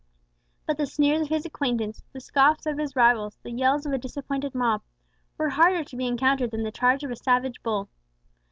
[0.65, 3.99] But the sneers of his acquaintance, the scoffs of his rivals, the yells of a
[3.99, 4.81] disappointed mob,
[5.37, 7.87] were harder to be encountered than the charge of a savage bull.